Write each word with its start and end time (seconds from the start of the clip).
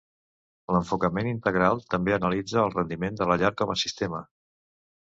L'enfocament 0.75 1.29
integral 1.33 1.83
també 1.95 2.17
analitza 2.17 2.59
el 2.65 2.75
rendiment 2.79 3.21
de 3.21 3.31
la 3.35 3.39
llar 3.45 3.57
com 3.63 3.77
a 3.77 3.81
sistema. 3.87 4.27